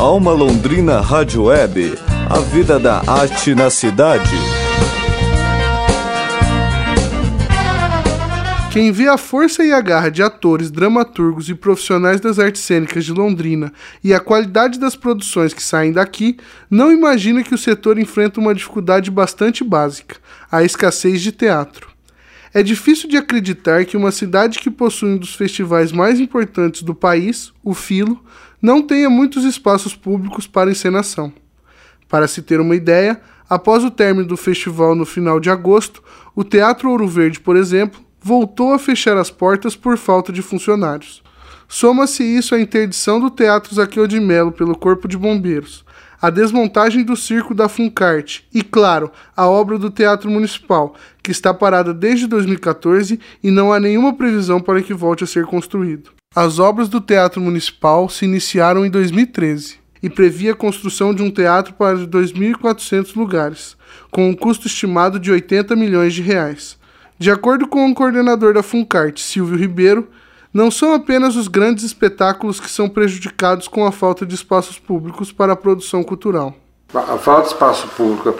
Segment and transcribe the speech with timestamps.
[0.00, 1.98] Alma Londrina Rádio Web,
[2.30, 4.34] a vida da arte na cidade.
[8.72, 13.04] Quem vê a força e a garra de atores, dramaturgos e profissionais das artes cênicas
[13.04, 16.38] de Londrina e a qualidade das produções que saem daqui,
[16.70, 20.16] não imagina que o setor enfrenta uma dificuldade bastante básica:
[20.50, 21.90] a escassez de teatro.
[22.52, 26.94] É difícil de acreditar que uma cidade que possui um dos festivais mais importantes do
[26.94, 28.20] país, o Filo,
[28.60, 31.32] não tenha muitos espaços públicos para encenação.
[32.08, 36.02] Para se ter uma ideia, após o término do festival no final de agosto,
[36.34, 41.22] o Teatro Ouro Verde, por exemplo, voltou a fechar as portas por falta de funcionários.
[41.68, 45.84] Soma-se isso à interdição do Teatro Zaqueu de Melo pelo Corpo de Bombeiros,
[46.20, 51.54] a desmontagem do circo da Funcarte e, claro, a obra do Teatro Municipal, que está
[51.54, 56.10] parada desde 2014 e não há nenhuma previsão para que volte a ser construído.
[56.34, 61.30] As obras do Teatro Municipal se iniciaram em 2013 e previa a construção de um
[61.30, 63.76] teatro para 2.400 lugares,
[64.10, 66.78] com um custo estimado de 80 milhões de reais.
[67.18, 70.08] De acordo com o coordenador da Funcart, Silvio Ribeiro,
[70.52, 75.30] não são apenas os grandes espetáculos que são prejudicados com a falta de espaços públicos
[75.32, 76.54] para a produção cultural.
[76.92, 78.32] A falta de espaço público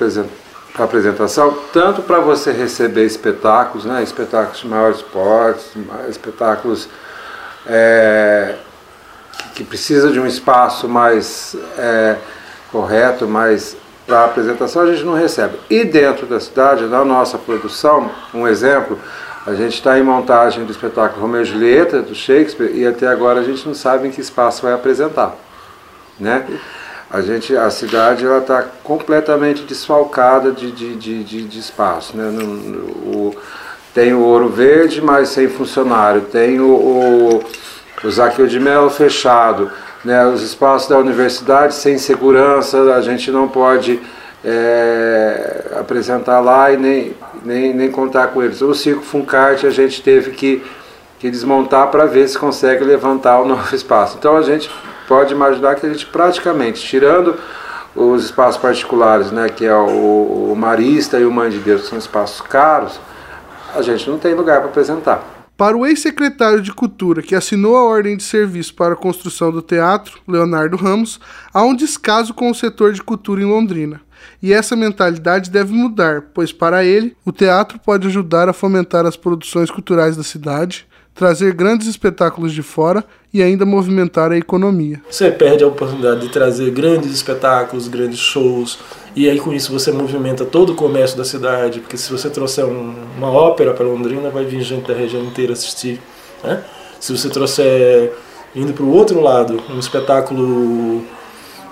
[0.73, 5.73] para apresentação, tanto para você receber espetáculos, né, espetáculos de maiores portes,
[6.09, 6.89] espetáculos
[7.67, 8.57] é,
[9.55, 12.17] que precisa de um espaço mais é,
[12.73, 15.57] correto, mais para apresentação, a gente não recebe.
[15.71, 18.99] E dentro da cidade, na nossa produção, um exemplo,
[19.47, 23.41] a gente está em montagem do espetáculo Romeu e Julieta, do Shakespeare, e até agora
[23.41, 25.35] a gente não sabe em que espaço vai apresentar.
[26.19, 26.47] Né?
[27.11, 32.17] A, gente, a cidade está completamente desfalcada de, de, de, de, de espaço.
[32.17, 32.25] Né?
[32.31, 33.37] No, no, o,
[33.95, 36.23] tem o Ouro Verde, mas sem funcionário.
[36.23, 37.45] Tem o, o,
[38.05, 39.71] o Zaqueu de Melo fechado
[40.05, 44.01] né, os espaços da universidade sem segurança, a gente não pode
[44.45, 47.15] é, apresentar lá e nem,
[47.45, 48.61] nem, nem contar com eles.
[48.63, 50.65] O Circo Funcarte a gente teve que,
[51.19, 54.17] que desmontar para ver se consegue levantar o novo espaço.
[54.19, 54.71] Então a gente
[55.09, 57.37] pode imaginar que a gente praticamente, tirando
[57.95, 61.89] os espaços particulares, né, que é o, o Marista e o Mãe de Deus, que
[61.89, 63.01] são espaços caros,
[63.75, 65.40] a gente não tem lugar para apresentar.
[65.61, 69.61] Para o ex-secretário de Cultura, que assinou a ordem de serviço para a construção do
[69.61, 71.21] teatro, Leonardo Ramos,
[71.53, 74.01] há um descaso com o setor de cultura em Londrina.
[74.43, 79.17] E essa mentalidade deve mudar, pois, para ele, o teatro pode ajudar a fomentar as
[79.17, 85.03] produções culturais da cidade, trazer grandes espetáculos de fora e ainda movimentar a economia.
[85.11, 88.79] Você perde a oportunidade de trazer grandes espetáculos, grandes shows,
[89.15, 92.65] e aí com isso você movimenta todo o comércio da cidade, porque se você trouxer
[92.65, 96.01] um, uma ópera para Londrina, vai vir gente da região inteira assistir.
[96.43, 96.63] Né?
[97.01, 98.13] Se você trouxer,
[98.55, 101.03] indo para o outro lado, um espetáculo,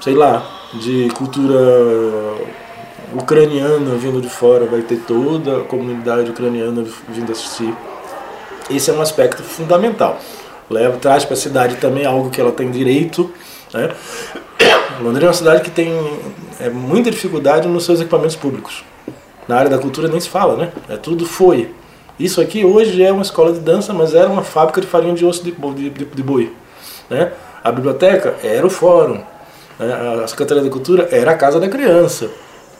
[0.00, 0.44] sei lá,
[0.75, 1.59] de cultura
[3.15, 7.72] ucraniana vindo de fora, vai ter toda a comunidade ucraniana vindo assistir.
[8.70, 10.19] Esse é um aspecto fundamental.
[10.69, 13.31] Leva, traz para a cidade também algo que ela tem direito.
[13.72, 13.91] Né?
[15.01, 15.93] Londrina é uma cidade que tem
[16.61, 18.85] é, muita dificuldade nos seus equipamentos públicos.
[19.47, 20.73] Na área da cultura nem se fala, né?
[20.89, 21.73] É tudo foi.
[22.19, 25.25] Isso aqui hoje é uma escola de dança, mas era uma fábrica de farinha de
[25.25, 26.53] osso de, de, de, de boi.
[27.09, 27.33] Né?
[27.63, 29.23] A biblioteca era o fórum.
[29.79, 30.21] Né?
[30.25, 32.29] A Secretaria da Cultura era a casa da criança.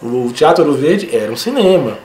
[0.03, 1.99] O Teatro Ouro Verde era um cinema.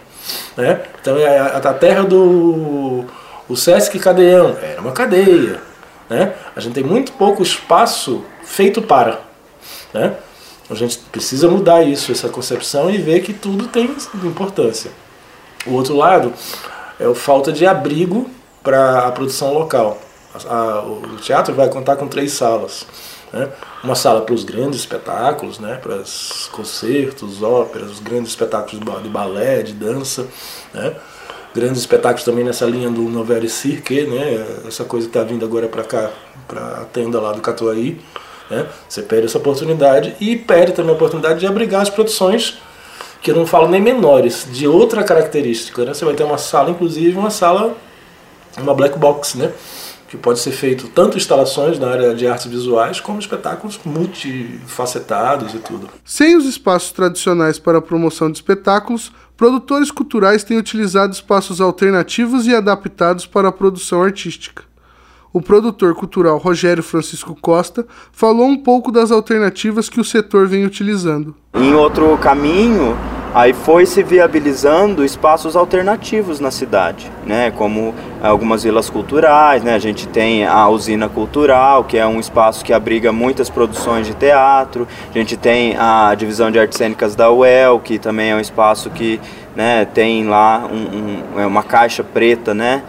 [0.55, 0.81] Né?
[1.01, 3.05] Então é a, a terra do
[3.49, 5.59] o Sesc Cadeião era uma cadeia.
[6.09, 6.33] Né?
[6.55, 9.19] A gente tem muito pouco espaço feito para.
[9.93, 10.15] Né?
[10.69, 14.91] A gente precisa mudar isso, essa concepção e ver que tudo tem importância.
[15.65, 16.33] O outro lado
[16.99, 18.29] é a falta de abrigo
[18.63, 19.99] para a produção local.
[20.33, 22.85] A, a, o teatro vai contar com três salas.
[23.31, 23.49] Né?
[23.83, 25.75] Uma sala para os grandes espetáculos, né?
[25.75, 30.27] para os concertos, óperas, os grandes espetáculos de balé, de dança.
[30.73, 30.95] Né?
[31.53, 34.45] Grandes espetáculos também nessa linha do Novere Cirque, né?
[34.67, 36.11] essa coisa que está vindo agora para cá,
[36.47, 37.99] para a tenda lá do Catuaí.
[38.53, 38.67] Né?
[38.87, 42.59] Você perde essa oportunidade e perde também a oportunidade de abrigar as produções,
[43.21, 45.83] que eu não falo nem menores, de outra característica.
[45.83, 45.93] Né?
[45.93, 47.75] Você vai ter uma sala, inclusive uma sala,
[48.57, 49.51] uma black box, né?
[50.07, 55.57] que pode ser feito tanto instalações na área de artes visuais como espetáculos multifacetados e
[55.57, 55.89] tudo.
[56.05, 62.45] Sem os espaços tradicionais para a promoção de espetáculos, produtores culturais têm utilizado espaços alternativos
[62.45, 64.63] e adaptados para a produção artística
[65.33, 70.63] o produtor cultural Rogério Francisco Costa falou um pouco das alternativas que o setor vem
[70.63, 71.35] utilizando.
[71.55, 72.95] Em outro caminho,
[73.33, 77.49] aí foi se viabilizando espaços alternativos na cidade, né?
[77.49, 79.73] Como algumas vilas culturais, né?
[79.73, 84.13] A gente tem a usina cultural, que é um espaço que abriga muitas produções de
[84.13, 84.87] teatro.
[85.09, 88.91] A gente tem a divisão de artes cênicas da UEL, que também é um espaço
[88.91, 89.19] que
[89.55, 92.83] né, tem lá um, um, é uma caixa preta, né?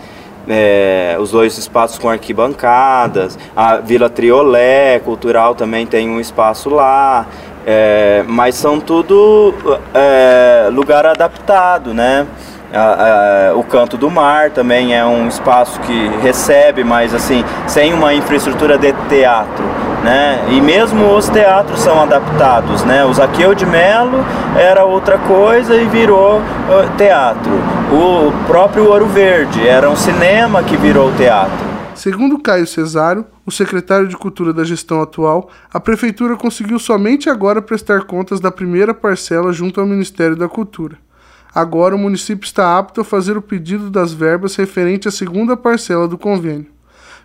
[0.48, 7.26] É, os dois espaços com arquibancadas, a Vila Triolé Cultural também tem um espaço lá,
[7.66, 9.54] é, mas são tudo
[9.94, 12.26] é, lugar adaptado, né?
[12.72, 17.94] A, a, o Canto do Mar também é um espaço que recebe, mas assim, sem
[17.94, 19.83] uma infraestrutura de teatro.
[20.04, 20.48] Né?
[20.50, 23.06] E mesmo os teatros são adaptados, né?
[23.06, 24.22] O Zaqueu de Melo
[24.54, 27.52] era outra coisa e virou uh, teatro.
[27.90, 31.56] O próprio Ouro Verde era um cinema que virou teatro.
[31.94, 37.62] Segundo Caio Cesário, o secretário de Cultura da gestão atual, a prefeitura conseguiu somente agora
[37.62, 40.98] prestar contas da primeira parcela junto ao Ministério da Cultura.
[41.54, 46.06] Agora o município está apto a fazer o pedido das verbas referente à segunda parcela
[46.06, 46.66] do convênio.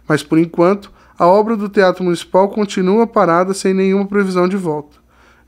[0.07, 4.97] Mas por enquanto, a obra do Teatro Municipal continua parada sem nenhuma previsão de volta.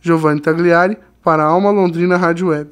[0.02, 2.72] Giovanni Tagliari, para a Alma Londrina Rádio Web.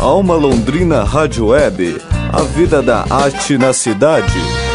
[0.00, 2.02] Alma Londrina Rádio Web.
[2.32, 4.67] A vida da arte na cidade.